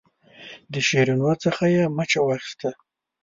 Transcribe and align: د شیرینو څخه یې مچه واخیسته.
د 0.73 0.73
شیرینو 0.87 1.31
څخه 1.43 1.63
یې 1.75 1.83
مچه 1.95 2.19
واخیسته. 2.23 2.69